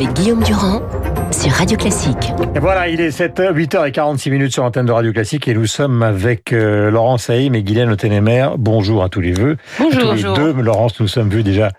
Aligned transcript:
avec 0.00 0.14
Guillaume 0.14 0.42
Durand 0.42 0.80
sur 1.30 1.52
Radio 1.52 1.76
Classique. 1.76 2.32
Et 2.54 2.58
voilà, 2.58 2.88
il 2.88 3.02
est 3.02 3.10
7 3.10 3.38
8h46 3.38 4.30
minutes 4.30 4.52
sur 4.52 4.62
l'antenne 4.62 4.86
de 4.86 4.92
Radio 4.92 5.12
Classique 5.12 5.46
et 5.46 5.52
nous 5.52 5.66
sommes 5.66 6.02
avec 6.02 6.54
euh, 6.54 6.90
Laurence 6.90 7.24
Saïm 7.24 7.54
et 7.54 7.62
Guylaine 7.62 7.90
Otenemer. 7.90 8.48
Bonjour 8.56 9.02
à 9.02 9.10
tous 9.10 9.20
les 9.20 9.32
deux. 9.32 9.58
Bonjour. 9.78 10.12
À 10.12 10.16
tous 10.16 10.26
les 10.26 10.34
deux. 10.34 10.52
Laurence, 10.62 10.98
nous 11.00 11.08
sommes 11.08 11.28
vus 11.28 11.42
déjà 11.42 11.70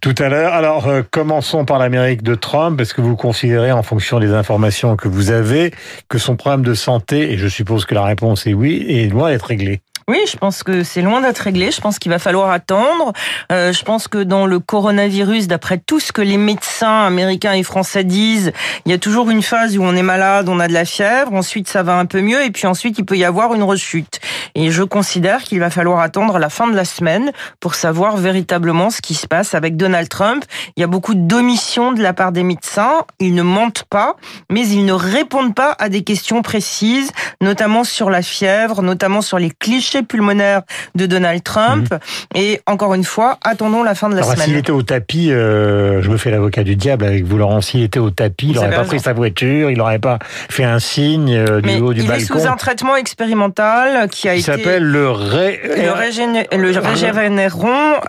tout 0.00 0.14
à 0.18 0.28
l'heure. 0.28 0.52
Alors, 0.52 0.86
euh, 0.86 1.02
commençons 1.10 1.64
par 1.64 1.80
l'Amérique 1.80 2.22
de 2.22 2.36
Trump. 2.36 2.80
Est-ce 2.80 2.94
que 2.94 3.00
vous 3.00 3.16
considérez, 3.16 3.72
en 3.72 3.82
fonction 3.82 4.20
des 4.20 4.32
informations 4.32 4.94
que 4.94 5.08
vous 5.08 5.32
avez, 5.32 5.72
que 6.08 6.18
son 6.18 6.36
problème 6.36 6.62
de 6.62 6.74
santé, 6.74 7.32
et 7.32 7.38
je 7.38 7.48
suppose 7.48 7.86
que 7.86 7.94
la 7.94 8.04
réponse 8.04 8.46
est 8.46 8.54
oui, 8.54 8.86
est 8.88 9.10
loin 9.10 9.30
d'être 9.30 9.46
réglé 9.46 9.80
oui, 10.08 10.18
je 10.26 10.38
pense 10.38 10.62
que 10.62 10.82
c'est 10.84 11.02
loin 11.02 11.20
d'être 11.20 11.38
réglé. 11.38 11.70
Je 11.70 11.82
pense 11.82 11.98
qu'il 11.98 12.10
va 12.10 12.18
falloir 12.18 12.50
attendre. 12.50 13.12
Euh, 13.52 13.74
je 13.74 13.84
pense 13.84 14.08
que 14.08 14.22
dans 14.22 14.46
le 14.46 14.58
coronavirus, 14.58 15.48
d'après 15.48 15.76
tout 15.76 16.00
ce 16.00 16.12
que 16.12 16.22
les 16.22 16.38
médecins 16.38 17.04
américains 17.04 17.52
et 17.52 17.62
français 17.62 18.04
disent, 18.04 18.52
il 18.86 18.90
y 18.90 18.94
a 18.94 18.98
toujours 18.98 19.28
une 19.28 19.42
phase 19.42 19.76
où 19.76 19.82
on 19.82 19.94
est 19.94 20.02
malade, 20.02 20.48
on 20.48 20.60
a 20.60 20.66
de 20.66 20.72
la 20.72 20.86
fièvre, 20.86 21.34
ensuite 21.34 21.68
ça 21.68 21.82
va 21.82 21.98
un 21.98 22.06
peu 22.06 22.22
mieux, 22.22 22.42
et 22.42 22.50
puis 22.50 22.66
ensuite 22.66 22.98
il 22.98 23.04
peut 23.04 23.18
y 23.18 23.24
avoir 23.24 23.54
une 23.54 23.62
rechute. 23.62 24.18
Et 24.54 24.70
je 24.70 24.82
considère 24.82 25.42
qu'il 25.42 25.60
va 25.60 25.68
falloir 25.68 26.00
attendre 26.00 26.38
la 26.38 26.48
fin 26.48 26.66
de 26.68 26.74
la 26.74 26.86
semaine 26.86 27.30
pour 27.60 27.74
savoir 27.74 28.16
véritablement 28.16 28.88
ce 28.88 29.02
qui 29.02 29.14
se 29.14 29.26
passe 29.26 29.54
avec 29.54 29.76
Donald 29.76 30.08
Trump. 30.08 30.42
Il 30.76 30.80
y 30.80 30.84
a 30.84 30.86
beaucoup 30.86 31.14
d'omissions 31.14 31.92
de 31.92 32.02
la 32.02 32.14
part 32.14 32.32
des 32.32 32.44
médecins. 32.44 33.04
Ils 33.20 33.34
ne 33.34 33.42
mentent 33.42 33.84
pas, 33.90 34.16
mais 34.50 34.66
ils 34.66 34.86
ne 34.86 34.94
répondent 34.94 35.54
pas 35.54 35.76
à 35.78 35.90
des 35.90 36.02
questions 36.02 36.40
précises, 36.40 37.12
notamment 37.42 37.84
sur 37.84 38.08
la 38.08 38.22
fièvre, 38.22 38.80
notamment 38.80 39.20
sur 39.20 39.38
les 39.38 39.50
clichés 39.50 39.97
pulmonaire 40.02 40.62
de 40.94 41.06
Donald 41.06 41.42
Trump. 41.42 41.88
Mhm. 41.90 41.98
Et 42.34 42.60
encore 42.66 42.94
une 42.94 43.04
fois, 43.04 43.38
attendons 43.42 43.82
la 43.82 43.94
fin 43.94 44.08
de 44.08 44.14
la 44.14 44.22
Alors, 44.22 44.32
semaine. 44.32 44.46
S'il 44.46 44.56
était 44.56 44.72
au 44.72 44.82
tapis, 44.82 45.30
euh, 45.30 46.02
je 46.02 46.10
me 46.10 46.16
fais 46.16 46.30
l'avocat 46.30 46.62
du 46.62 46.76
diable 46.76 47.04
avec 47.04 47.24
vous, 47.24 47.38
Laurent. 47.38 47.60
S'il 47.60 47.82
était 47.82 47.98
au 47.98 48.10
tapis, 48.10 48.48
il 48.48 48.54
n'aurait 48.54 48.70
pas 48.70 48.84
pris 48.84 49.00
sa 49.00 49.12
voiture, 49.12 49.70
il 49.70 49.78
n'aurait 49.78 49.98
pas 49.98 50.18
fait 50.50 50.64
un 50.64 50.78
signe 50.78 51.34
euh, 51.34 51.60
du 51.60 51.80
haut 51.80 51.92
du 51.92 52.00
il 52.00 52.06
balcon. 52.06 52.34
Il 52.34 52.36
est 52.36 52.40
sous 52.40 52.48
un 52.48 52.56
traitement 52.56 52.96
expérimental 52.96 54.08
qui 54.08 54.28
a 54.28 54.34
il 54.34 54.40
été. 54.40 54.52
s'appelle 54.52 54.84
le 54.84 55.10
Ré. 55.10 55.60
Le, 55.64 55.92
Régéné... 55.92 56.46
le 56.52 56.72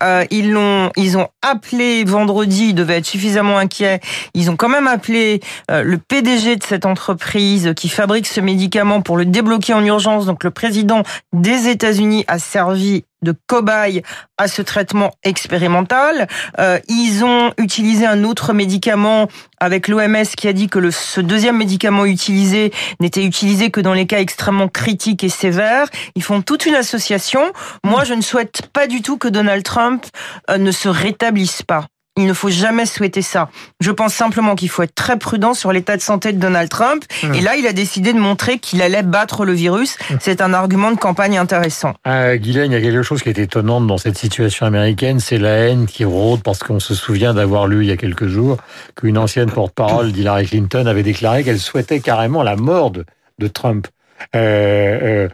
Euh, 0.02 0.24
ils 0.30 0.52
l'ont, 0.52 0.90
ils 0.96 1.18
ont 1.18 1.28
appelé 1.42 2.04
vendredi. 2.04 2.68
Ils 2.70 2.74
devaient 2.74 2.98
être 2.98 3.06
suffisamment 3.06 3.58
inquiets. 3.58 4.00
Ils 4.34 4.50
ont 4.50 4.56
quand 4.56 4.68
même 4.68 4.86
appelé 4.86 5.40
le 5.68 5.98
PDG 5.98 6.56
de 6.56 6.62
cette 6.62 6.86
entreprise 6.86 7.72
qui 7.76 7.88
fabrique 7.88 8.26
ce 8.26 8.40
médicament 8.40 9.00
pour 9.02 9.16
le 9.16 9.24
débloquer 9.24 9.74
en 9.74 9.84
urgence. 9.84 10.26
Donc 10.26 10.44
le 10.44 10.50
président 10.50 11.02
des 11.32 11.68
États-Unis 11.80 12.26
a 12.28 12.38
servi 12.38 13.04
de 13.22 13.34
cobaye 13.46 14.02
à 14.36 14.48
ce 14.48 14.60
traitement 14.60 15.12
expérimental. 15.22 16.28
Euh, 16.58 16.78
ils 16.88 17.24
ont 17.24 17.54
utilisé 17.56 18.04
un 18.04 18.22
autre 18.22 18.52
médicament 18.52 19.28
avec 19.60 19.88
l'OMS 19.88 20.26
qui 20.36 20.46
a 20.46 20.52
dit 20.52 20.68
que 20.68 20.78
le, 20.78 20.90
ce 20.90 21.22
deuxième 21.22 21.56
médicament 21.56 22.04
utilisé 22.04 22.70
n'était 23.00 23.24
utilisé 23.24 23.70
que 23.70 23.80
dans 23.80 23.94
les 23.94 24.06
cas 24.06 24.20
extrêmement 24.20 24.68
critiques 24.68 25.24
et 25.24 25.30
sévères. 25.30 25.88
Ils 26.16 26.22
font 26.22 26.42
toute 26.42 26.66
une 26.66 26.74
association. 26.74 27.50
Moi, 27.82 28.04
je 28.04 28.12
ne 28.12 28.22
souhaite 28.22 28.68
pas 28.74 28.86
du 28.86 29.00
tout 29.00 29.16
que 29.16 29.28
Donald 29.28 29.62
Trump 29.62 30.04
euh, 30.50 30.58
ne 30.58 30.70
se 30.70 30.90
rétablisse 30.90 31.62
pas. 31.62 31.86
Il 32.16 32.26
ne 32.26 32.32
faut 32.32 32.50
jamais 32.50 32.86
souhaiter 32.86 33.22
ça. 33.22 33.48
Je 33.80 33.90
pense 33.90 34.12
simplement 34.12 34.56
qu'il 34.56 34.68
faut 34.68 34.82
être 34.82 34.94
très 34.94 35.16
prudent 35.16 35.54
sur 35.54 35.72
l'état 35.72 35.96
de 35.96 36.02
santé 36.02 36.32
de 36.32 36.38
Donald 36.38 36.68
Trump. 36.68 37.04
Mmh. 37.22 37.34
Et 37.34 37.40
là, 37.40 37.56
il 37.56 37.66
a 37.66 37.72
décidé 37.72 38.12
de 38.12 38.18
montrer 38.18 38.58
qu'il 38.58 38.82
allait 38.82 39.04
battre 39.04 39.44
le 39.44 39.52
virus. 39.52 39.96
Mmh. 39.98 40.14
C'est 40.20 40.40
un 40.40 40.52
argument 40.52 40.90
de 40.90 40.98
campagne 40.98 41.38
intéressant. 41.38 41.94
Euh, 42.08 42.36
Guylaine, 42.36 42.72
il 42.72 42.74
y 42.74 42.78
a 42.78 42.80
quelque 42.80 43.02
chose 43.02 43.22
qui 43.22 43.28
est 43.28 43.38
étonnant 43.38 43.80
dans 43.80 43.96
cette 43.96 44.18
situation 44.18 44.66
américaine, 44.66 45.20
c'est 45.20 45.38
la 45.38 45.50
haine 45.50 45.86
qui 45.86 46.04
rôde 46.04 46.42
parce 46.42 46.58
qu'on 46.58 46.80
se 46.80 46.94
souvient 46.94 47.32
d'avoir 47.32 47.68
lu 47.68 47.84
il 47.84 47.88
y 47.88 47.92
a 47.92 47.96
quelques 47.96 48.26
jours 48.26 48.58
qu'une 48.96 49.16
ancienne 49.16 49.50
porte-parole 49.50 50.10
d'Hillary 50.12 50.46
Clinton 50.46 50.86
avait 50.86 51.04
déclaré 51.04 51.44
qu'elle 51.44 51.60
souhaitait 51.60 52.00
carrément 52.00 52.42
la 52.42 52.56
mort 52.56 52.90
de, 52.90 53.04
de 53.38 53.46
Trump. 53.46 53.86
Euh, 54.34 54.98
euh, 55.02 55.28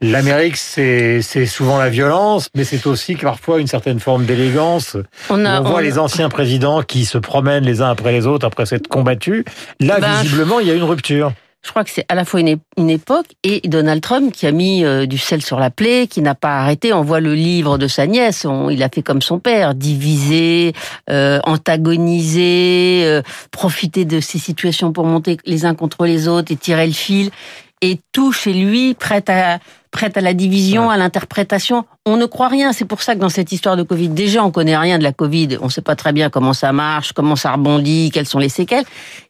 L'Amérique, 0.00 0.56
c'est 0.56 1.46
souvent 1.46 1.76
la 1.76 1.88
violence, 1.88 2.50
mais 2.54 2.62
c'est 2.62 2.86
aussi 2.86 3.16
parfois 3.16 3.58
une 3.58 3.66
certaine 3.66 3.98
forme 3.98 4.26
d'élégance. 4.26 4.96
On, 5.28 5.44
on, 5.44 5.62
voit 5.62 5.76
on... 5.76 5.78
les 5.78 5.98
anciens 5.98 6.28
présidents 6.28 6.82
qui 6.82 7.04
se 7.04 7.18
promènent 7.18 7.64
les 7.64 7.82
uns 7.82 7.90
après 7.90 8.12
les 8.12 8.26
autres 8.26 8.46
après 8.46 8.64
s'être 8.64 8.86
combattus. 8.86 9.44
Là, 9.80 9.98
ben, 9.98 10.22
visiblement, 10.22 10.60
il 10.60 10.68
y 10.68 10.70
a 10.70 10.74
une 10.74 10.84
rupture. 10.84 11.32
Je 11.64 11.70
crois 11.70 11.82
que 11.82 11.90
c'est 11.90 12.06
à 12.08 12.14
la 12.14 12.24
fois 12.24 12.40
une, 12.40 12.56
une, 12.76 12.88
époque 12.88 13.26
et 13.42 13.60
Donald 13.68 14.00
Trump 14.00 14.32
qui 14.32 14.46
a 14.46 14.52
mis 14.52 14.84
euh, 14.84 15.06
du 15.06 15.18
sel 15.18 15.42
sur 15.42 15.58
la 15.58 15.70
plaie, 15.70 16.06
qui 16.06 16.22
n'a 16.22 16.36
pas 16.36 16.60
arrêté. 16.60 16.92
On 16.92 17.02
voit 17.02 17.20
le 17.20 17.34
livre 17.34 17.78
de 17.78 17.88
sa 17.88 18.06
nièce, 18.06 18.44
on, 18.44 18.70
il 18.70 18.82
a 18.84 18.88
fait 18.88 19.02
comme 19.02 19.20
son 19.20 19.40
père, 19.40 19.74
diviser, 19.74 20.72
euh, 21.10 21.40
antagoniser, 21.42 23.02
euh, 23.04 23.22
profiter 23.50 24.04
de 24.04 24.20
ces 24.20 24.38
situations 24.38 24.92
pour 24.92 25.04
monter 25.04 25.36
les 25.44 25.66
uns 25.66 25.74
contre 25.74 26.06
les 26.06 26.28
autres 26.28 26.52
et 26.52 26.56
tirer 26.56 26.86
le 26.86 26.92
fil. 26.92 27.30
Et 27.80 27.98
tout 28.12 28.32
chez 28.32 28.52
lui 28.52 28.94
prête 28.94 29.28
à 29.28 29.58
prête 29.90 30.16
à 30.16 30.20
la 30.20 30.34
division, 30.34 30.88
ouais. 30.88 30.94
à 30.94 30.96
l'interprétation. 30.96 31.84
On 32.06 32.16
ne 32.16 32.26
croit 32.26 32.48
rien. 32.48 32.72
C'est 32.72 32.84
pour 32.84 33.02
ça 33.02 33.14
que 33.14 33.20
dans 33.20 33.28
cette 33.28 33.52
histoire 33.52 33.76
de 33.76 33.82
Covid, 33.82 34.08
déjà, 34.08 34.44
on 34.44 34.50
connaît 34.50 34.76
rien 34.76 34.98
de 34.98 35.02
la 35.02 35.12
Covid. 35.12 35.58
On 35.60 35.66
ne 35.66 35.70
sait 35.70 35.82
pas 35.82 35.96
très 35.96 36.12
bien 36.12 36.30
comment 36.30 36.52
ça 36.52 36.72
marche, 36.72 37.12
comment 37.12 37.36
ça 37.36 37.52
rebondit, 37.52 38.10
quelles 38.12 38.26
sont 38.26 38.38
les 38.38 38.48
séquelles. 38.48 38.84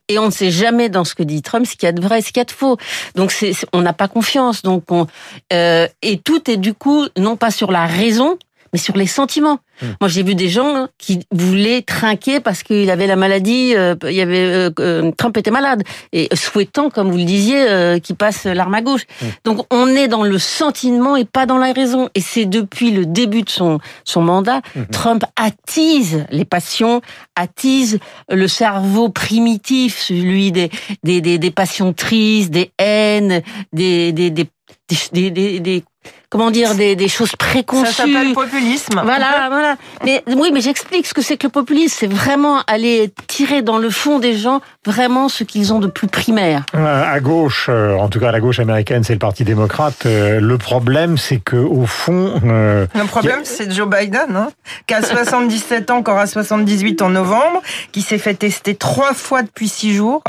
Et 0.08 0.18
on 0.18 0.26
ne 0.26 0.30
sait 0.30 0.50
jamais 0.50 0.88
dans 0.88 1.04
ce 1.04 1.14
que 1.14 1.22
dit 1.22 1.42
Trump 1.42 1.66
ce 1.66 1.72
qu'il 1.76 1.86
y 1.86 1.88
a 1.88 1.92
de 1.92 2.00
vrai, 2.00 2.22
ce 2.22 2.28
qu'il 2.28 2.38
y 2.38 2.40
a 2.40 2.44
de 2.44 2.50
faux. 2.50 2.78
Donc 3.14 3.30
c'est, 3.30 3.52
on 3.72 3.82
n'a 3.82 3.92
pas 3.92 4.08
confiance. 4.08 4.62
Donc 4.62 4.84
on, 4.90 5.06
euh, 5.52 5.86
et 6.02 6.18
tout 6.18 6.50
est 6.50 6.56
du 6.56 6.72
coup 6.72 7.06
non 7.16 7.36
pas 7.36 7.50
sur 7.50 7.70
la 7.70 7.86
raison, 7.86 8.38
mais 8.72 8.78
sur 8.78 8.96
les 8.96 9.06
sentiments. 9.06 9.58
Mmh. 9.80 9.86
Moi, 10.00 10.08
j'ai 10.08 10.22
vu 10.22 10.34
des 10.34 10.48
gens 10.48 10.88
qui 10.98 11.20
voulaient 11.30 11.82
trinquer 11.82 12.40
parce 12.40 12.62
qu'il 12.62 12.90
avait 12.90 13.06
la 13.06 13.16
maladie, 13.16 13.74
euh, 13.76 13.94
il 14.04 14.12
y 14.12 14.20
avait 14.20 14.70
euh, 14.80 15.10
Trump 15.16 15.36
était 15.36 15.50
malade 15.50 15.82
et 16.12 16.28
souhaitant, 16.34 16.90
comme 16.90 17.10
vous 17.10 17.16
le 17.16 17.24
disiez, 17.24 17.68
euh, 17.68 17.98
qu'il 17.98 18.16
passe 18.16 18.44
l'arme 18.44 18.74
à 18.74 18.82
gauche. 18.82 19.02
Mmh. 19.20 19.26
Donc, 19.44 19.66
on 19.72 19.86
est 19.88 20.08
dans 20.08 20.24
le 20.24 20.38
sentiment 20.38 21.16
et 21.16 21.24
pas 21.24 21.46
dans 21.46 21.58
la 21.58 21.72
raison. 21.72 22.08
Et 22.14 22.20
c'est 22.20 22.46
depuis 22.46 22.90
le 22.90 23.06
début 23.06 23.42
de 23.42 23.50
son 23.50 23.78
son 24.04 24.22
mandat, 24.22 24.60
mmh. 24.74 24.82
Trump 24.92 25.24
attise 25.36 26.26
les 26.30 26.44
passions, 26.44 27.00
attise 27.36 27.98
le 28.30 28.48
cerveau 28.48 29.08
primitif, 29.08 29.98
celui 29.98 30.52
des 30.52 30.70
des 31.04 31.20
des, 31.20 31.38
des 31.38 31.50
passions 31.50 31.92
tristes, 31.92 32.50
des 32.50 32.72
haines, 32.78 33.42
des 33.72 34.12
des 34.12 34.30
des 34.30 34.48
des, 35.12 35.30
des, 35.30 35.60
des, 35.60 35.84
comment 36.30 36.50
dire 36.50 36.74
des, 36.74 36.96
des 36.96 37.08
choses 37.08 37.36
préconçues. 37.36 37.92
Ça 37.92 38.04
s'appelle 38.04 38.32
populisme. 38.32 39.00
Voilà, 39.04 39.46
voilà. 39.50 39.76
Mais 40.04 40.22
oui, 40.26 40.50
mais 40.52 40.60
j'explique 40.60 41.06
ce 41.06 41.14
que 41.14 41.22
c'est 41.22 41.36
que 41.36 41.46
le 41.46 41.52
populisme. 41.52 41.96
C'est 41.98 42.12
vraiment 42.12 42.60
aller 42.66 43.12
tirer 43.26 43.62
dans 43.62 43.78
le 43.78 43.90
fond 43.90 44.18
des 44.18 44.36
gens 44.36 44.60
vraiment 44.86 45.28
ce 45.28 45.44
qu'ils 45.44 45.72
ont 45.72 45.78
de 45.78 45.86
plus 45.86 46.08
primaire. 46.08 46.64
À 46.74 47.20
gauche, 47.20 47.68
en 47.68 48.08
tout 48.08 48.20
cas 48.20 48.28
à 48.28 48.32
la 48.32 48.40
gauche 48.40 48.58
américaine, 48.58 49.04
c'est 49.04 49.12
le 49.14 49.18
Parti 49.18 49.44
démocrate. 49.44 50.04
Le 50.04 50.56
problème, 50.58 51.18
c'est 51.18 51.38
que 51.38 51.56
au 51.56 51.86
fond, 51.86 52.40
euh, 52.44 52.86
le 52.94 53.04
problème, 53.04 53.40
c'est 53.44 53.70
Joe 53.72 53.88
Biden, 53.88 54.36
hein, 54.36 54.48
qui 54.86 54.94
a 54.94 55.02
77 55.02 55.90
ans, 55.90 55.98
encore 55.98 56.18
à 56.18 56.26
78 56.26 57.02
en 57.02 57.10
novembre, 57.10 57.62
qui 57.92 58.02
s'est 58.02 58.18
fait 58.18 58.34
tester 58.34 58.74
trois 58.74 59.14
fois 59.14 59.42
depuis 59.42 59.68
six 59.68 59.94
jours. 59.94 60.22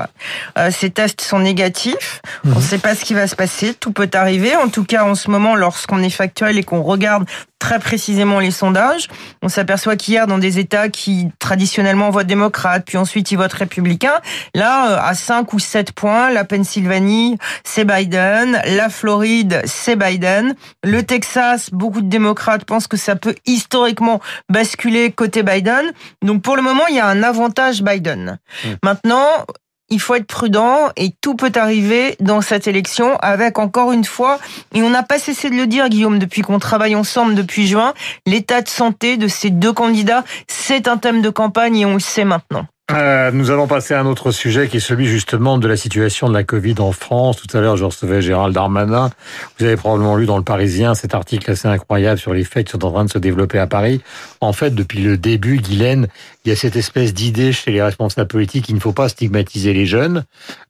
Euh, 0.58 0.72
ces 0.72 0.90
tests 0.90 1.22
sont 1.22 1.40
négatifs. 1.40 2.22
On 2.46 2.56
ne 2.56 2.62
sait 2.62 2.78
pas 2.78 2.96
ce 2.96 3.06
qui 3.06 3.14
va 3.14 3.28
se 3.28 3.36
passer. 3.36 3.74
Tout 3.74 3.92
peut 3.92 4.10
arriver. 4.14 4.49
En 4.56 4.70
tout 4.70 4.84
cas, 4.84 5.04
en 5.04 5.16
ce 5.16 5.30
moment, 5.30 5.56
lorsqu'on 5.56 6.02
est 6.02 6.10
factuel 6.10 6.58
et 6.58 6.64
qu'on 6.64 6.82
regarde 6.82 7.28
très 7.60 7.80
précisément 7.80 8.40
les 8.40 8.52
sondages, 8.52 9.08
on 9.42 9.50
s'aperçoit 9.50 9.98
qu'hier, 9.98 10.28
dans 10.28 10.38
des 10.38 10.60
États 10.60 10.88
qui 10.88 11.28
traditionnellement 11.40 12.10
votent 12.10 12.26
démocrate, 12.26 12.84
puis 12.86 12.98
ensuite 12.98 13.32
ils 13.32 13.38
votent 13.38 13.54
républicain, 13.54 14.14
là, 14.56 15.04
à 15.04 15.14
5 15.14 15.52
ou 15.54 15.60
7 15.60 15.92
points, 15.92 16.30
la 16.30 16.46
Pennsylvanie, 16.46 17.38
c'est 17.66 17.84
Biden, 17.84 18.62
la 18.66 18.90
Floride, 18.90 19.62
c'est 19.66 19.98
Biden, 19.98 20.56
le 20.84 21.04
Texas, 21.04 21.70
beaucoup 21.72 22.02
de 22.02 22.10
démocrates 22.10 22.64
pensent 22.64 22.88
que 22.88 22.98
ça 22.98 23.18
peut 23.18 23.36
historiquement 23.46 24.22
basculer 24.50 25.12
côté 25.12 25.44
Biden. 25.44 25.92
Donc 26.22 26.42
pour 26.42 26.56
le 26.56 26.62
moment, 26.62 26.84
il 26.90 26.96
y 26.96 27.00
a 27.00 27.08
un 27.08 27.24
avantage 27.24 27.84
Biden. 27.84 28.40
Mmh. 28.64 28.68
Maintenant, 28.84 29.46
il 29.90 30.00
faut 30.00 30.16
être 30.16 30.28
prudent 30.28 30.90
et 30.96 31.12
tout 31.22 31.36
peut 31.36 31.52
arriver 31.56 32.16
dans 32.20 32.42
cette 32.42 32.68
élection 32.68 33.18
avec 33.18 33.60
encore 33.60 33.92
une 33.92 34.06
fois, 34.06 34.40
et 34.74 34.82
on 34.84 34.90
n'a 34.90 35.04
pas 35.04 35.20
cessé 35.20 35.50
de 35.50 35.56
le 35.56 35.68
dire 35.68 35.90
Guillaume 35.90 36.20
depuis 36.20 36.42
qu'on 36.42 36.60
travaille 36.60 36.96
ensemble 36.96 37.36
depuis 37.36 37.68
juin, 37.68 37.94
l'état 38.26 38.62
de 38.62 38.70
santé 38.70 39.18
de 39.18 39.28
ces 39.28 39.50
deux 39.50 39.74
candidats, 39.74 40.24
c'est 40.48 40.88
un 40.88 40.98
thème 40.98 41.22
de 41.22 41.30
campagne 41.30 41.78
et 41.78 41.86
on 41.86 41.94
le 41.94 42.00
sait 42.00 42.26
maintenant. 42.26 42.66
Euh, 42.92 43.30
nous 43.32 43.52
allons 43.52 43.68
passer 43.68 43.94
à 43.94 44.00
un 44.00 44.08
autre 44.08 44.32
sujet 44.32 44.68
qui 44.68 44.78
est 44.78 44.80
celui 44.80 45.06
justement 45.06 45.60
de 45.60 45.68
la 45.68 45.78
situation 45.78 46.28
de 46.28 46.34
la 46.34 46.44
Covid 46.44 46.76
en 46.80 46.92
France. 46.92 47.38
Tout 47.38 47.56
à 47.56 47.62
l'heure, 47.62 47.78
je 47.78 47.86
recevais 47.86 48.20
Gérald 48.22 48.54
Darmanin. 48.54 49.12
Vous 49.58 49.66
avez 49.66 49.76
probablement 49.76 50.16
lu 50.16 50.26
dans 50.26 50.38
le 50.38 50.44
Parisien 50.44 50.96
cet 50.96 51.14
article 51.14 51.52
assez 51.52 51.68
incroyable 51.68 52.20
sur 52.20 52.34
les 52.34 52.44
faits 52.44 52.66
qui 52.66 52.72
sont 52.72 52.84
en 52.86 52.92
train 52.92 53.06
de 53.06 53.12
se 53.12 53.20
développer 53.20 53.60
à 53.60 53.68
Paris. 53.68 54.02
En 54.42 54.54
fait, 54.54 54.74
depuis 54.74 55.02
le 55.02 55.18
début, 55.18 55.58
Guylaine, 55.58 56.08
il 56.46 56.50
y 56.50 56.52
a 56.52 56.56
cette 56.56 56.76
espèce 56.76 57.14
d'idée 57.14 57.54
chez 57.54 57.72
les 57.72 57.84
responsables 57.84 58.28
politiques 58.28 58.66
qu'il 58.66 58.76
ne 58.76 58.80
faut 58.80 58.94
pas 58.94 59.10
stigmatiser 59.10 59.74
les 59.74 59.86
jeunes. 59.86 60.24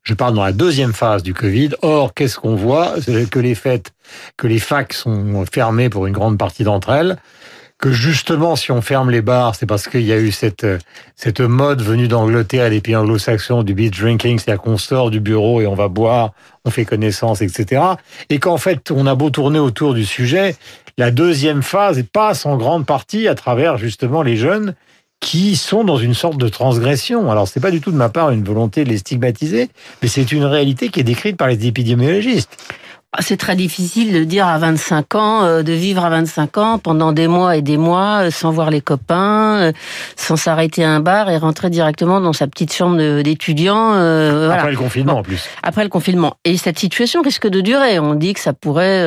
Je 0.04 0.14
parle 0.14 0.34
dans 0.34 0.44
la 0.44 0.52
deuxième 0.52 0.94
phase 0.94 1.24
du 1.24 1.34
Covid. 1.34 1.70
Or, 1.82 2.14
qu'est-ce 2.14 2.38
qu'on 2.38 2.56
voit? 2.56 2.96
Que 3.32 3.40
les 3.40 3.56
fêtes, 3.56 3.94
que 4.36 4.48
les 4.48 4.60
facs 4.60 4.92
sont 4.92 5.46
fermées 5.50 5.88
pour 5.88 6.06
une 6.06 6.14
grande 6.14 6.38
partie 6.38 6.66
d'entre 6.66 6.90
elles 6.90 7.18
que 7.80 7.92
justement, 7.92 8.58
si 8.58 8.72
on 8.72 8.82
ferme 8.82 9.10
les 9.10 9.22
bars, 9.22 9.56
c'est 9.56 9.66
parce 9.66 9.88
qu'il 9.88 10.02
y 10.02 10.12
a 10.12 10.20
eu 10.20 10.32
cette, 10.32 10.68
cette 11.16 11.40
mode 11.40 11.82
venue 11.82 12.10
d'Angleterre 12.10 12.66
et 12.66 12.70
des 12.70 12.82
pays 12.82 12.96
anglo-saxons 12.96 13.64
du 13.64 13.74
beach 13.74 13.98
drinking, 13.98 14.38
c'est-à-dire 14.38 14.62
qu'on 14.62 14.78
sort 14.78 15.10
du 15.10 15.22
bureau 15.22 15.62
et 15.62 15.68
on 15.68 15.76
va 15.76 15.88
boire, 15.88 16.34
on 16.66 16.72
fait 16.72 16.84
connaissance, 16.84 17.42
etc. 17.42 17.82
Et 18.30 18.40
qu'en 18.40 18.58
fait, 18.58 18.92
on 18.92 19.08
a 19.08 19.16
beau 19.16 19.30
tourner 19.30 19.60
autour 19.60 19.94
du 19.94 20.06
sujet, 20.06 20.58
la 20.98 21.10
deuxième 21.10 21.64
phase 21.64 22.04
passe 22.12 22.46
en 22.46 22.58
grande 22.58 22.86
partie 22.86 23.30
à 23.30 23.36
travers 23.36 23.78
justement 23.78 24.24
les 24.24 24.36
jeunes 24.36 24.76
qui 25.22 25.56
sont 25.56 25.86
dans 25.86 25.98
une 25.98 26.14
sorte 26.14 26.38
de 26.38 26.50
transgression. 26.50 27.32
Alors, 27.32 27.48
c'est 27.48 27.62
pas 27.62 27.72
du 27.72 27.80
tout 27.80 27.92
de 27.92 27.98
ma 27.98 28.10
part 28.10 28.32
une 28.32 28.44
volonté 28.44 28.84
de 28.84 28.90
les 28.90 28.98
stigmatiser, 28.98 29.70
mais 30.02 30.10
c'est 30.10 30.34
une 30.34 30.44
réalité 30.44 30.90
qui 30.90 31.00
est 31.00 31.04
décrite 31.04 31.38
par 31.38 31.48
les 31.48 31.66
épidémiologistes. 31.66 32.58
C'est 33.18 33.38
très 33.38 33.56
difficile 33.56 34.14
de 34.14 34.24
dire 34.24 34.46
à 34.46 34.60
25 34.60 35.16
ans, 35.16 35.44
euh, 35.44 35.64
de 35.64 35.74
vivre 35.74 36.06
à 36.06 36.12
25 36.12 36.58
ans 36.60 36.78
pendant 36.78 37.12
des 37.12 37.28
mois 37.28 37.58
et 37.58 37.64
des 37.64 37.76
mois 37.76 38.26
euh, 38.26 38.32
sans 38.32 38.52
voir 38.52 38.70
les 38.70 38.82
copains, 38.82 39.58
euh, 39.58 39.72
sans 40.16 40.36
s'arrêter 40.36 40.84
à 40.84 40.92
un 40.92 41.00
bar 41.00 41.28
et 41.32 41.38
rentrer 41.38 41.72
directement 41.72 42.22
dans 42.22 42.34
sa 42.34 42.46
petite 42.46 42.72
chambre 42.72 43.24
d'étudiant. 43.24 43.94
Après 43.94 44.70
le 44.70 44.78
confinement 44.78 45.18
en 45.18 45.24
plus. 45.24 45.50
Après 45.64 45.82
le 45.82 45.90
confinement. 45.90 46.36
Et 46.46 46.56
cette 46.58 46.78
situation 46.78 47.24
risque 47.24 47.48
de 47.48 47.62
durer. 47.62 47.98
On 47.98 48.14
dit 48.14 48.36
que 48.36 48.40
ça 48.40 48.54
pourrait, 48.54 49.04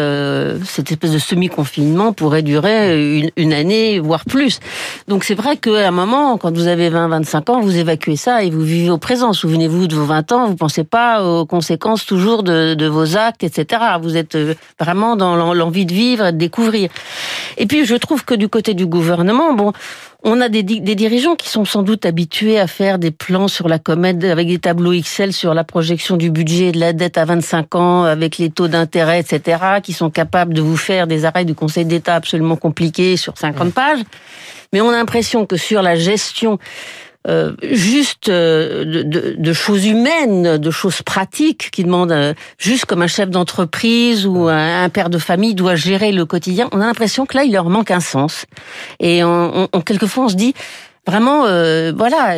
cette 0.65 0.91
espèce 0.91 1.13
de 1.13 1.21
semi-confinement 1.21 2.13
pourrait 2.13 2.43
durer 2.43 3.19
une, 3.19 3.31
une, 3.37 3.53
année, 3.53 4.01
voire 4.01 4.25
plus. 4.25 4.59
Donc 5.07 5.23
c'est 5.23 5.37
vrai 5.37 5.57
qu'à 5.57 5.87
un 5.87 5.93
moment, 5.93 6.39
quand 6.39 6.53
vous 6.53 6.67
avez 6.67 6.91
20-25 6.91 7.53
ans, 7.53 7.61
vous 7.61 7.77
évacuez 7.77 8.17
ça 8.17 8.43
et 8.43 8.51
vous 8.51 8.63
vivez 8.63 8.91
au 8.91 8.99
présent. 8.99 9.33
Souvenez-vous 9.33 9.87
de 9.87 9.95
vos 9.95 10.07
20 10.07 10.33
ans, 10.33 10.47
vous 10.49 10.57
pensez 10.57 10.83
pas 10.83 11.25
aux 11.25 11.47
conséquences 11.47 12.05
toujours 12.05 12.43
de, 12.43 12.75
de 12.75 12.87
vos 12.87 13.17
actes, 13.17 13.45
etc. 13.45 13.92
Vous 14.01 14.17
êtes 14.17 14.35
euh, 14.35 14.55
vraiment 14.81 15.17
dans 15.17 15.55
l'envie 15.55 15.87
de 15.87 15.93
vivre 15.93 16.27
et 16.27 16.33
de 16.33 16.39
découvrir. 16.39 16.91
Et 17.57 17.67
puis, 17.67 17.85
je 17.85 17.95
trouve 17.95 18.25
que 18.25 18.35
du 18.35 18.49
côté 18.49 18.75
du 18.75 18.87
gouvernement, 18.87 19.53
bon, 19.53 19.73
on 20.25 20.41
a 20.41 20.49
des, 20.49 20.63
des, 20.63 20.95
dirigeants 20.95 21.35
qui 21.35 21.49
sont 21.49 21.65
sans 21.65 21.83
doute 21.83 22.07
habitués 22.07 22.59
à 22.59 22.67
faire 22.67 22.99
des 22.99 23.11
plans 23.11 23.49
sur 23.49 23.69
la 23.69 23.79
comète 23.79 24.23
avec 24.25 24.47
des 24.47 24.59
tableaux 24.59 24.93
Excel 24.93 25.33
sur 25.33 25.53
la 25.53 25.65
projection 25.65 26.17
du 26.17 26.31
budget 26.31 26.69
et 26.69 26.73
de 26.73 26.79
la 26.79 26.93
dette 26.93 27.19
à 27.19 27.25
25 27.25 27.75
ans 27.75 28.05
avec 28.05 28.39
les 28.39 28.51
taux 28.51 28.69
d'intérêt, 28.69 29.21
etc., 29.21 29.81
qui 29.83 29.93
sont 29.93 30.11
capables 30.11 30.55
de 30.55 30.63
vous 30.63 30.77
faire 30.77 31.07
des 31.07 31.25
arrêts 31.25 31.45
du 31.45 31.55
Conseil 31.55 31.85
d'État 31.85 32.15
absolument 32.15 32.57
compliqués 32.57 33.17
sur 33.17 33.37
50 33.37 33.75
pages. 33.75 34.01
Mais 34.73 34.81
on 34.81 34.91
a 34.91 34.93
l'impression 34.93 35.45
que 35.45 35.57
sur 35.57 35.83
la 35.83 35.97
gestion 35.97 36.59
euh, 37.29 37.53
juste 37.63 38.29
euh, 38.29 38.85
de, 38.85 39.37
de, 39.39 39.53
choses 39.53 39.87
humaines, 39.87 40.59
de 40.59 40.71
choses 40.73 41.03
pratiques 41.03 41.71
qui 41.71 41.85
demandent 41.85 42.11
euh, 42.11 42.35
juste 42.59 42.87
comme 42.87 43.01
un 43.01 43.07
chef 43.07 43.31
d'entreprise 43.31 44.27
ou 44.27 44.49
un, 44.49 44.89
père 44.89 45.09
de 45.09 45.19
famille 45.19 45.55
doit 45.55 45.77
gérer 45.77 46.11
le 46.11 46.27
quotidien. 46.27 46.69
On 46.73 46.81
a 46.81 46.87
l'impression 46.87 47.25
que 47.25 47.37
là, 47.37 47.45
il 47.45 47.53
leur 47.53 47.71
manque 47.71 47.93
un 47.93 48.01
sens. 48.01 48.45
Et 48.99 49.23
on, 49.23 49.69
on, 49.73 49.81
quelquefois, 49.83 50.25
on 50.25 50.29
se 50.31 50.35
dit 50.35 50.55
vraiment, 51.07 51.47
euh, 51.47 51.93
voilà, 51.97 52.37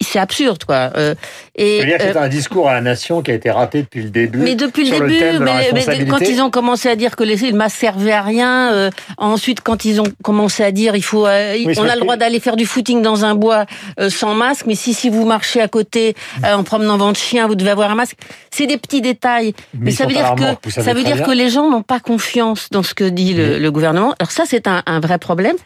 c'est 0.00 0.18
absurde, 0.18 0.64
quoi. 0.64 0.90
Euh, 0.96 1.14
et 1.54 1.82
c'est 1.82 2.16
euh, 2.16 2.20
un 2.20 2.28
discours 2.28 2.68
à 2.68 2.74
la 2.74 2.80
nation 2.80 3.22
qui 3.22 3.30
a 3.30 3.34
été 3.34 3.50
raté 3.50 3.82
depuis 3.82 4.02
le 4.02 4.10
début. 4.10 4.38
Mais 4.38 4.56
depuis 4.56 4.90
le 4.90 5.06
début, 5.06 5.38
mais, 5.38 6.04
quand 6.06 6.20
ils 6.20 6.42
ont 6.42 6.50
commencé 6.50 6.88
à 6.88 6.96
dire 6.96 7.14
que 7.14 7.22
les 7.22 7.52
masques 7.52 7.78
servaient 7.78 8.12
à 8.12 8.22
rien, 8.22 8.72
euh, 8.72 8.90
ensuite 9.18 9.60
quand 9.60 9.84
ils 9.84 10.00
ont 10.00 10.06
commencé 10.22 10.64
à 10.64 10.72
dire 10.72 10.96
il 10.96 11.02
faut, 11.02 11.26
euh, 11.26 11.56
on 11.78 11.88
a 11.88 11.94
le 11.94 12.00
droit 12.00 12.16
d'aller 12.16 12.40
faire 12.40 12.56
du 12.56 12.66
footing 12.66 13.02
dans 13.02 13.24
un 13.24 13.34
bois 13.34 13.66
sans 14.08 14.34
masque, 14.34 14.64
mais 14.66 14.74
si 14.74 14.92
si 14.92 15.08
vous 15.08 15.24
marchez 15.24 15.60
à 15.60 15.68
côté 15.68 16.14
en 16.42 16.64
promenant 16.64 16.96
votre 16.96 17.18
chien, 17.18 17.46
vous 17.46 17.54
devez 17.54 17.70
avoir 17.70 17.90
un 17.90 17.94
masque. 17.94 18.16
C'est 18.50 18.66
des 18.66 18.78
petits 18.78 19.00
détails, 19.00 19.54
mais, 19.78 19.90
ça 19.90 20.06
veut 20.06 20.12
dire 20.12 20.34
que 20.34 20.70
ça 20.70 20.92
veut 20.92 21.04
dire 21.04 21.22
que 21.22 21.30
les 21.30 21.50
gens 21.50 21.70
n'ont 21.70 21.82
pas 21.82 22.00
confiance 22.00 22.68
dans 22.70 22.82
ce 22.82 22.94
que 22.94 23.04
dit 23.04 23.34
le, 23.34 23.58
le 23.58 23.70
gouvernement. 23.70 24.14
Alors 24.18 24.30
ça, 24.30 24.44
c'est 24.46 24.66
un, 24.66 24.82
un 24.86 25.00
vrai 25.00 25.18
problème. 25.18 25.56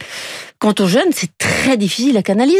Quant 0.60 0.74
aux 0.78 0.86
jeunes, 0.86 1.08
c'est 1.12 1.30
très 1.38 1.78
difficile 1.78 2.18
à 2.18 2.22
canaliser. 2.22 2.58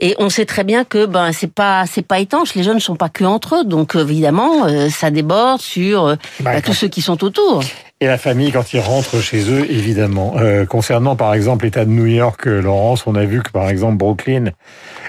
Et 0.00 0.16
on 0.18 0.28
sait 0.28 0.44
très 0.44 0.64
bien 0.64 0.82
que 0.82 1.06
ben 1.06 1.30
c'est 1.30 1.52
pas 1.52 1.84
c'est 1.86 2.02
pas 2.02 2.18
étanche. 2.18 2.56
Les 2.56 2.64
jeunes 2.64 2.74
ne 2.74 2.80
sont 2.80 2.96
pas 2.96 3.08
que 3.08 3.22
entre 3.22 3.60
eux, 3.60 3.64
donc 3.64 3.94
évidemment 3.94 4.66
euh, 4.66 4.88
ça 4.90 5.12
déborde 5.12 5.60
sur 5.60 6.06
euh, 6.06 6.16
bah, 6.40 6.54
bah, 6.54 6.62
tous 6.62 6.74
ceux 6.74 6.88
qui 6.88 7.00
sont 7.00 7.22
autour. 7.22 7.62
Et 8.00 8.08
la 8.08 8.18
famille 8.18 8.50
quand 8.50 8.72
ils 8.72 8.80
rentrent 8.80 9.20
chez 9.20 9.48
eux, 9.52 9.64
évidemment. 9.70 10.34
Euh, 10.38 10.66
concernant 10.66 11.14
par 11.14 11.32
exemple 11.32 11.64
l'État 11.64 11.84
de 11.84 11.90
New 11.90 12.06
York, 12.06 12.44
Laurence, 12.46 13.06
on 13.06 13.14
a 13.14 13.24
vu 13.24 13.40
que 13.40 13.52
par 13.52 13.70
exemple 13.70 13.98
Brooklyn 13.98 14.46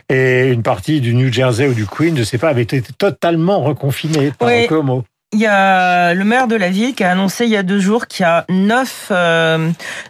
et 0.07 0.49
une 0.49 0.61
partie 0.61 1.01
du 1.01 1.15
New 1.15 1.33
Jersey 1.33 1.67
ou 1.67 1.73
du 1.73 1.87
Queens, 1.87 2.15
je 2.15 2.23
sais 2.23 2.37
pas, 2.37 2.49
avaient 2.49 2.61
été 2.61 2.83
totalement 2.99 3.61
reconfinés 3.61 4.33
par 4.37 4.49
oui. 4.49 4.67
Como. 4.67 5.03
Il 5.33 5.39
y 5.39 5.47
a 5.47 6.13
le 6.13 6.23
maire 6.23 6.47
de 6.47 6.55
la 6.55 6.69
ville 6.69 6.93
qui 6.93 7.03
a 7.03 7.11
annoncé 7.11 7.45
il 7.45 7.51
y 7.51 7.57
a 7.57 7.63
deux 7.63 7.79
jours 7.79 8.05
qu'il 8.05 8.23
y 8.23 8.25
a 8.27 8.45
neuf 8.49 9.11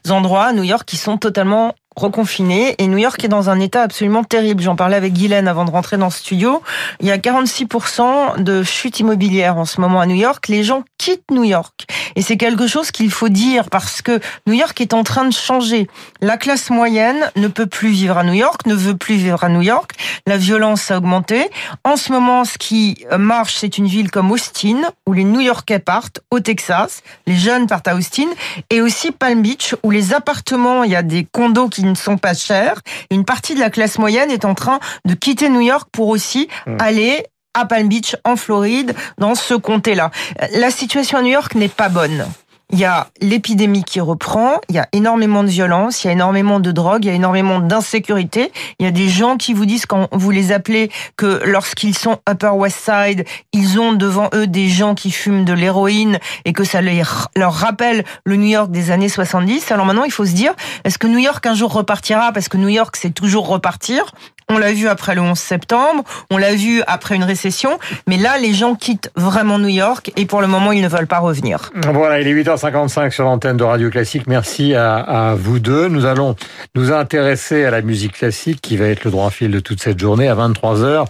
endroits 0.10 0.46
à 0.46 0.52
New 0.54 0.64
York 0.64 0.84
qui 0.86 0.98
sont 0.98 1.18
totalement 1.18 1.76
reconfiné 1.96 2.76
et 2.78 2.88
New 2.88 2.98
York 2.98 3.24
est 3.24 3.28
dans 3.28 3.50
un 3.50 3.60
état 3.60 3.84
absolument 3.84 4.24
terrible. 4.24 4.64
J'en 4.64 4.76
parlais 4.76 4.96
avec 4.96 5.14
Guylaine 5.14 5.48
avant 5.48 5.66
de 5.66 5.72
rentrer 5.72 5.98
dans 5.98 6.10
ce 6.10 6.20
studio. 6.20 6.62
Il 7.00 7.08
y 7.08 7.12
a 7.12 7.18
46% 7.18 8.42
de 8.42 8.64
chute 8.64 9.00
immobilière 9.00 9.58
en 9.58 9.66
ce 9.66 9.82
moment 9.82 10.00
à 10.00 10.06
New 10.06 10.16
York. 10.16 10.48
Les 10.48 10.64
gens 10.64 10.84
quittent 10.98 11.30
New 11.32 11.44
York 11.44 11.86
et 12.16 12.22
c'est 12.22 12.38
quelque 12.38 12.68
chose 12.68 12.92
qu'il 12.92 13.12
faut 13.12 13.30
dire 13.30 13.70
parce 13.70 14.02
que 14.02 14.20
New 14.48 14.54
York 14.54 14.80
est 14.82 14.94
en 14.94 15.04
train 15.04 15.26
de 15.26 15.34
changer. 15.34 15.88
La 16.22 16.38
classe 16.38 16.70
moyenne 16.70 17.32
ne 17.36 17.48
peut 17.48 17.68
plus 17.68 17.90
vivre 17.90 18.18
à 18.18 18.24
New 18.24 18.34
York, 18.34 18.66
ne 18.66 18.74
veut 18.74 18.96
plus 18.96 19.16
vivre 19.16 19.44
à 19.44 19.50
New 19.50 19.62
York. 19.62 19.92
La 20.26 20.38
violence 20.38 20.92
a 20.92 20.98
augmenté. 20.98 21.50
En 21.84 21.98
ce 21.98 22.12
moment, 22.12 22.46
ce 22.46 22.58
qui 22.58 23.06
marche, 23.18 23.56
c'est 23.56 23.78
une 23.78 23.88
ville 23.88 24.12
comme 24.12 24.32
Austin 24.32 24.82
où 25.06 25.14
les 25.14 25.24
New 25.24 25.42
Yorkais 25.42 25.80
partent 25.80 26.22
au 26.32 26.40
Texas, 26.40 27.02
les 27.26 27.36
jeunes 27.36 27.68
partent 27.68 27.88
à 27.88 27.96
Austin 27.96 28.28
et 28.70 28.82
aussi 28.82 29.12
Palm 29.12 29.42
Beach 29.42 29.76
où 29.84 29.92
les 29.92 30.14
appartements, 30.14 30.84
il 30.84 30.92
y 30.92 30.96
a 30.96 31.04
des 31.04 31.26
condos 31.26 31.70
qui 31.70 31.84
ne 31.90 31.96
sont 31.96 32.18
pas 32.18 32.34
chers. 32.34 32.82
Une 33.12 33.26
partie 33.26 33.56
de 33.56 33.60
la 33.60 33.70
classe 33.70 33.98
moyenne 34.00 34.32
est 34.32 34.46
en 34.46 34.56
train 34.56 34.80
de 35.06 35.14
quitter 35.14 35.50
New 35.50 35.62
York 35.62 35.90
pour 35.92 36.08
aussi 36.08 36.48
mmh. 36.66 36.78
aller 36.80 37.26
à 37.54 37.66
Palm 37.66 37.88
Beach, 37.90 38.16
en 38.24 38.36
Floride, 38.36 38.96
dans 39.18 39.36
ce 39.36 39.54
comté-là. 39.54 40.12
La 40.54 40.72
situation 40.72 41.18
à 41.18 41.22
New 41.22 41.32
York 41.32 41.56
n'est 41.56 41.68
pas 41.68 41.90
bonne 41.90 42.26
il 42.72 42.78
y 42.78 42.86
a 42.86 43.08
l'épidémie 43.20 43.84
qui 43.84 44.00
reprend, 44.00 44.62
il 44.70 44.76
y 44.76 44.80
a 44.80 44.88
énormément 44.94 45.44
de 45.44 45.50
violence, 45.50 46.04
il 46.04 46.08
y 46.08 46.10
a 46.12 46.14
énormément 46.14 46.60
de 46.60 46.72
drogue, 46.72 47.06
il 47.06 47.08
y 47.08 47.12
a 47.12 47.16
énormément 47.16 47.60
d'insécurité. 47.60 48.52
Il 48.78 48.86
y 48.86 48.88
a 48.88 48.92
des 48.92 49.10
gens 49.10 49.38
qui 49.38 49.54
vous 49.54 49.66
disent 49.66 49.88
quand 49.88 50.08
vous 50.12 50.30
les 50.30 50.52
appelez 50.52 50.92
que 51.18 51.42
lorsqu'ils 51.46 51.98
sont 51.98 52.20
Upper 52.30 52.50
West 52.50 52.78
Side, 52.86 53.26
ils 53.54 53.80
ont 53.80 53.94
devant 53.94 54.30
eux 54.36 54.46
des 54.46 54.70
gens 54.70 54.94
qui 54.94 55.10
fument 55.10 55.46
de 55.46 55.54
l'héroïne 55.54 56.20
et 56.46 56.54
que 56.54 56.64
ça 56.64 56.82
leur 56.82 57.54
rappelle 57.54 58.06
le 58.24 58.36
New 58.36 58.50
York 58.50 58.70
des 58.70 58.92
années 58.92 59.10
70. 59.10 59.72
Alors 59.72 59.86
maintenant, 59.86 60.04
il 60.04 60.12
faut 60.12 60.26
se 60.26 60.34
dire, 60.34 60.54
est-ce 60.84 61.00
que 61.00 61.08
New 61.08 61.18
York 61.18 61.44
un 61.48 61.56
jour 61.56 61.74
repartira? 61.74 62.32
Parce 62.32 62.50
que 62.50 62.58
New 62.58 62.70
York, 62.70 62.96
c'est 62.98 63.14
toujours 63.14 63.48
repartir. 63.48 64.14
On 64.52 64.58
l'a 64.58 64.74
vu 64.74 64.88
après 64.88 65.14
le 65.14 65.22
11 65.22 65.38
septembre, 65.38 66.04
on 66.32 66.38
l'a 66.38 66.56
vu 66.56 66.82
après 66.88 67.16
une 67.16 67.24
récession, 67.24 67.78
mais 68.08 68.18
là, 68.18 68.38
les 68.40 68.54
gens 68.54 68.74
quittent 68.74 69.12
vraiment 69.16 69.60
New 69.60 69.68
York 69.68 70.12
et 70.16 70.26
pour 70.26 70.42
le 70.42 70.48
moment, 70.48 70.72
ils 70.72 70.82
ne 70.82 70.88
veulent 70.88 71.08
pas 71.08 71.20
revenir. 71.20 71.72
Voilà, 71.94 72.20
il 72.20 72.28
est 72.28 72.34
8h55 72.34 73.12
sur 73.12 73.26
l'antenne 73.26 73.58
de 73.58 73.64
Radio 73.64 73.90
Classique. 73.90 74.24
Merci 74.28 74.74
à, 74.74 74.96
à, 74.96 75.36
vous 75.36 75.60
deux. 75.60 75.88
Nous 75.88 76.06
allons 76.06 76.36
nous 76.76 76.92
intéresser 76.92 77.64
à 77.64 77.72
la 77.72 77.82
musique 77.82 78.14
classique 78.14 78.60
qui 78.60 78.76
va 78.76 78.88
être 78.88 79.04
le 79.04 79.12
droit 79.12 79.30
fil 79.30 79.52
de 79.52 79.60
toute 79.60 79.82
cette 79.82 80.00
journée 80.00 80.28
à 80.28 80.36
23h. 80.36 81.06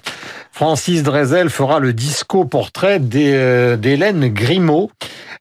Francis 0.51 1.03
Drezel 1.03 1.49
fera 1.49 1.79
le 1.79 1.93
disco 1.93 2.43
portrait 2.43 2.99
euh, 3.15 3.77
d'Hélène 3.77 4.27
Grimaud. 4.27 4.91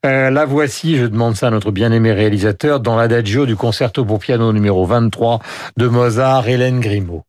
Euh, 0.06 0.30
la 0.30 0.44
voici, 0.44 0.96
je 0.96 1.06
demande 1.06 1.34
ça 1.34 1.48
à 1.48 1.50
notre 1.50 1.72
bien-aimé 1.72 2.12
réalisateur, 2.12 2.78
dans 2.78 2.96
l'adagio 2.96 3.44
du 3.44 3.56
concerto 3.56 4.04
pour 4.04 4.20
piano 4.20 4.52
numéro 4.52 4.86
23 4.86 5.40
de 5.76 5.88
Mozart, 5.88 6.48
Hélène 6.48 6.78
Grimaud. 6.78 7.24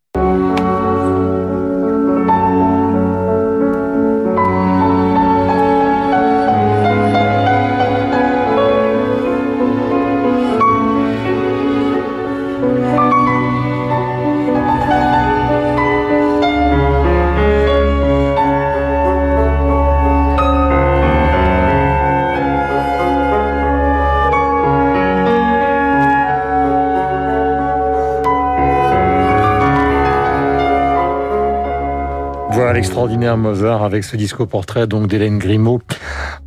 L'extraordinaire 32.79 33.36
Mozart 33.36 33.83
avec 33.83 34.05
ce 34.05 34.15
disco 34.15 34.45
portrait 34.45 34.88
donc 34.88 35.07
d'Hélène 35.07 35.38
Grimaud 35.38 35.81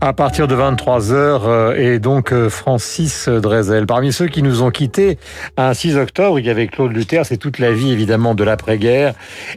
à 0.00 0.14
partir 0.14 0.48
de 0.48 0.56
23h 0.56 1.12
euh, 1.12 1.74
et 1.76 1.98
donc 1.98 2.32
euh, 2.32 2.48
Francis 2.48 3.28
Drezel. 3.28 3.84
Parmi 3.84 4.14
ceux 4.14 4.28
qui 4.28 4.42
nous 4.42 4.62
ont 4.62 4.70
quittés 4.70 5.18
un 5.58 5.74
6 5.74 5.98
octobre, 5.98 6.38
il 6.38 6.46
y 6.46 6.48
avait 6.48 6.68
Claude 6.68 6.94
Luther, 6.94 7.26
c'est 7.26 7.36
toute 7.36 7.58
la 7.58 7.72
vie 7.72 7.92
évidemment 7.92 8.34
de 8.34 8.44
l'après-guerre 8.44 9.12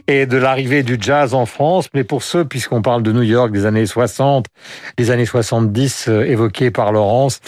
et 0.06 0.26
de 0.26 0.36
l'arrivée 0.36 0.82
du 0.82 0.98
jazz 1.00 1.32
en 1.32 1.46
France, 1.46 1.88
mais 1.94 2.04
pour 2.04 2.22
ceux, 2.22 2.44
puisqu'on 2.44 2.82
parle 2.82 3.02
de 3.02 3.10
New 3.10 3.22
York 3.22 3.52
des 3.52 3.64
années 3.64 3.86
60, 3.86 4.44
des 4.98 5.10
années 5.10 5.24
70 5.24 6.08
euh, 6.08 6.24
évoquées 6.26 6.70
par 6.70 6.92
Laurence, 6.92 7.40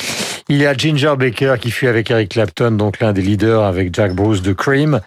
Il 0.49 0.57
y 0.57 0.65
a 0.65 0.73
Ginger 0.73 1.17
Baker 1.19 1.57
qui 1.61 1.71
fut 1.71 1.87
avec 1.87 2.11
Eric 2.11 2.31
Clapton, 2.31 2.71
donc 2.71 2.99
l'un 3.01 3.13
des 3.13 3.21
leaders 3.21 3.63
avec 3.63 3.95
Jack 3.95 4.15
Bruce 4.15 4.41
de 4.41 4.55
Cream. 4.55 5.03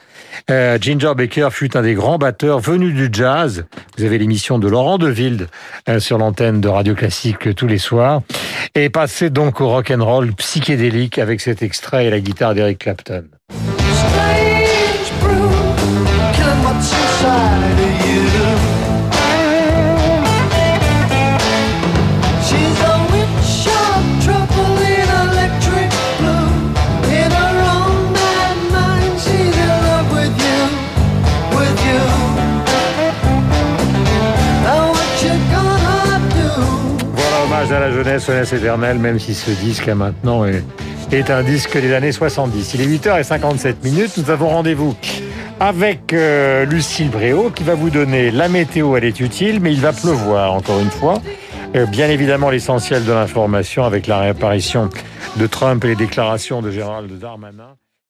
Euh, 0.50 0.78
Ginger 0.80 1.14
Baker 1.16 1.50
fut 1.52 1.76
un 1.78 1.82
des 1.82 1.94
grands 1.94 2.18
batteurs 2.18 2.60
venus 2.60 2.94
du 2.94 3.10
jazz. 3.12 3.66
Vous 3.98 4.04
avez 4.04 4.18
l'émission 4.18 4.60
de 4.60 4.68
Laurent 4.68 4.98
Deville 4.98 5.48
euh, 5.90 6.00
sur 6.00 6.18
l'antenne 6.18 6.62
de 6.62 6.68
Radio 6.68 6.96
Classique 6.96 7.56
tous 7.56 7.68
les 7.68 7.78
soirs. 7.78 8.22
Et 8.76 8.90
passé 8.90 9.30
donc 9.30 9.62
au 9.62 9.70
rock 9.70 9.92
and 9.92 10.04
roll 10.04 10.34
psychédélique 10.34 11.18
avec 11.20 11.42
cet 11.42 11.64
extrait 11.64 12.06
et 12.06 12.10
la 12.10 12.20
guitare 12.20 12.54
d'Eric 12.54 12.80
Clapton. 12.80 13.26
Jeunesse, 37.92 38.28
jeunesse 38.28 38.54
éternelle, 38.54 38.98
même 38.98 39.20
si 39.20 39.34
ce 39.34 39.52
disque 39.52 39.86
là, 39.86 39.96
maintenant 39.96 40.46
est, 40.46 40.64
est 41.12 41.30
un 41.30 41.44
disque 41.44 41.80
des 41.80 41.94
années 41.94 42.12
70. 42.12 42.74
Il 42.76 42.82
est 42.82 42.88
8h57 42.88 43.76
minutes, 43.84 44.18
nous 44.18 44.30
avons 44.30 44.50
rendez-vous 44.50 44.96
avec 45.60 46.12
euh, 46.14 46.66
Lucille 46.66 47.10
Bréau 47.10 47.52
qui 47.52 47.64
va 47.64 47.76
vous 47.76 47.92
donner 47.92 48.32
la 48.32 48.50
météo, 48.50 48.98
elle 48.98 49.06
est 49.06 49.20
utile, 49.20 49.60
mais 49.60 49.72
il 49.72 49.80
va 49.80 49.94
pleuvoir 49.94 50.54
encore 50.54 50.80
une 50.80 50.90
fois. 50.90 51.22
Euh, 51.76 51.86
bien 51.86 52.10
évidemment 52.10 52.50
l'essentiel 52.50 53.06
de 53.06 53.12
l'information 53.12 53.86
avec 53.86 54.08
la 54.08 54.20
réapparition 54.20 54.90
de 55.38 55.48
Trump 55.48 55.84
et 55.86 55.90
les 55.90 55.96
déclarations 55.96 56.62
de 56.62 56.72
Gérald 56.72 57.18
Darmanin. 57.20 57.76